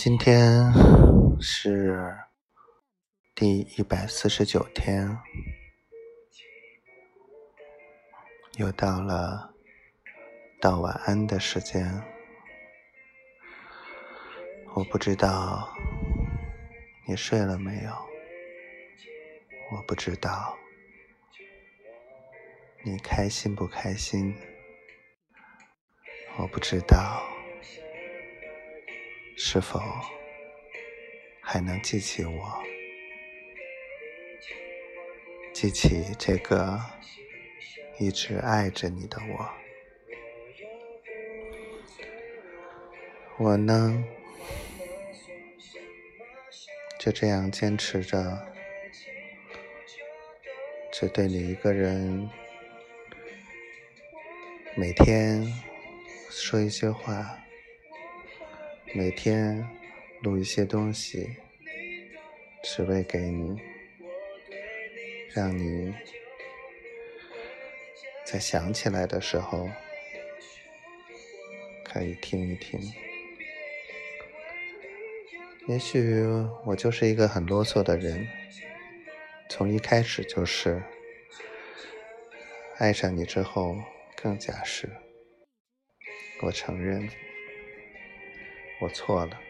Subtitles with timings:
[0.00, 0.72] 今天
[1.40, 2.16] 是
[3.34, 5.18] 第一百四十九天，
[8.58, 9.52] 又到了
[10.60, 12.00] 道晚安的时间。
[14.76, 15.68] 我不知道
[17.08, 17.90] 你睡了没有，
[19.72, 20.56] 我不知道
[22.84, 24.32] 你开心不开心，
[26.38, 27.20] 我不知道。
[29.40, 29.80] 是否
[31.40, 32.62] 还能记起我？
[35.52, 36.76] 记起这个
[38.00, 39.48] 一直爱着你的我？
[43.38, 44.04] 我呢，
[46.98, 48.44] 就这样坚持着，
[50.92, 52.28] 只对你一个人，
[54.74, 55.46] 每天
[56.28, 57.38] 说一些话。
[58.94, 59.68] 每天
[60.22, 61.36] 录一些东西，
[62.62, 63.54] 只为给你，
[65.34, 65.94] 让你
[68.24, 69.68] 在想起来的时候
[71.84, 72.80] 可以听一听。
[75.66, 76.24] 也许
[76.64, 78.26] 我就是一个很啰嗦的人，
[79.50, 80.82] 从一开始就是，
[82.78, 83.76] 爱上你之后
[84.16, 84.88] 更加是，
[86.40, 87.06] 我承认。
[88.80, 89.40] 我错了，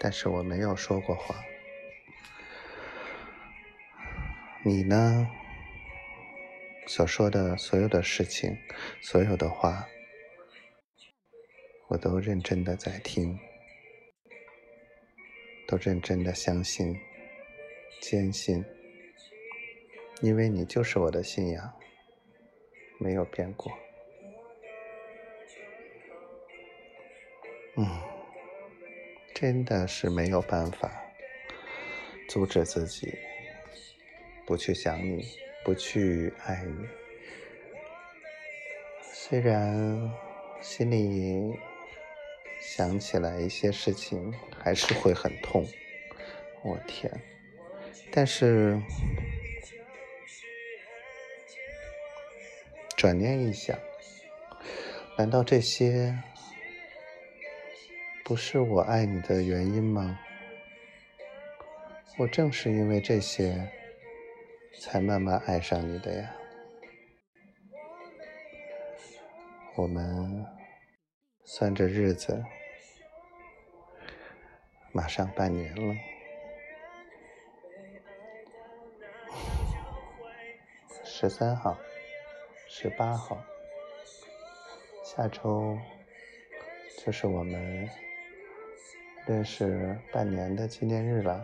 [0.00, 1.36] 但是我没有说过谎。
[4.64, 5.28] 你呢？
[6.86, 8.56] 所说的所有的事情，
[9.00, 9.88] 所有的话，
[11.88, 13.38] 我都认真的在听，
[15.66, 16.94] 都认真的相信、
[18.00, 18.64] 坚信，
[20.20, 21.72] 因为你就是我的信仰，
[22.98, 23.72] 没有变过。
[27.76, 27.88] 嗯，
[29.34, 30.92] 真的是没有办法
[32.28, 33.18] 阻止自己
[34.46, 35.26] 不去想你，
[35.64, 36.86] 不去爱你。
[39.02, 40.12] 虽然
[40.60, 41.58] 心里
[42.60, 45.66] 想起来一些事情还是会很痛，
[46.62, 47.10] 我天！
[48.12, 48.80] 但是
[52.96, 53.76] 转念一想，
[55.18, 56.16] 难道这些？
[58.24, 60.18] 不是我爱你的原因吗？
[62.16, 63.70] 我正是因为这些，
[64.80, 66.34] 才慢慢爱上你的呀。
[69.74, 70.46] 我们
[71.44, 72.42] 算着日子，
[74.90, 75.94] 马上半年了。
[81.04, 81.76] 十三号，
[82.70, 83.44] 十八号，
[85.04, 85.76] 下周
[87.04, 87.86] 就是我们。
[89.26, 91.42] 认识半年的纪念日了，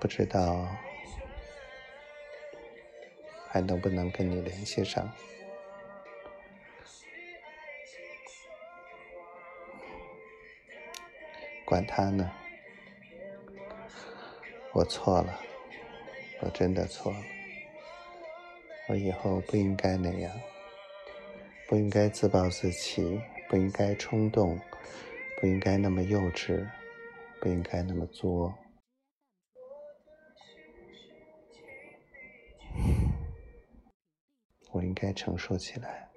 [0.00, 0.66] 不知道
[3.48, 5.08] 还能不能跟你联系上？
[11.64, 12.30] 管他呢，
[14.72, 15.40] 我错了，
[16.40, 17.18] 我真的错了，
[18.88, 20.32] 我以后不应该那样，
[21.68, 23.22] 不应该自暴自弃。
[23.48, 24.58] 不应该冲动，
[25.40, 26.68] 不应该那么幼稚，
[27.40, 28.52] 不应该那么作。
[34.72, 36.10] 我应该承受起来。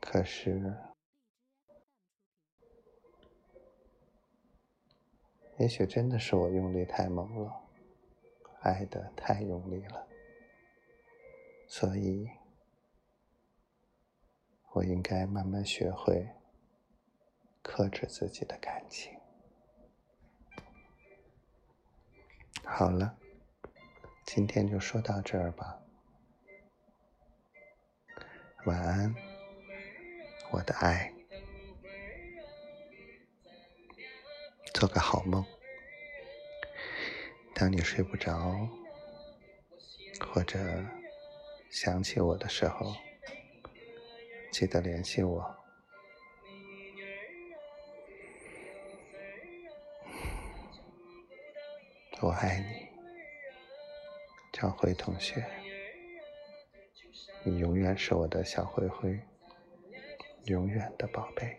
[0.00, 0.76] 可是，
[5.58, 7.68] 也许真的是我用力太猛了，
[8.62, 10.08] 爱的太用力了，
[11.68, 12.28] 所以。
[14.74, 16.26] 我应该慢慢学会
[17.62, 19.18] 克制自己的感情。
[22.64, 23.18] 好了，
[24.24, 25.78] 今天就说到这儿吧。
[28.64, 29.14] 晚安，
[30.50, 31.12] 我的爱，
[34.72, 35.44] 做个好梦。
[37.54, 38.68] 当你睡不着
[40.18, 40.58] 或者
[41.68, 42.94] 想起我的时候。
[44.52, 45.42] 记得联系我，
[52.20, 52.86] 我爱你，
[54.52, 55.42] 张辉同学，
[57.42, 59.18] 你永远是我的小灰灰，
[60.44, 61.56] 永远的宝贝。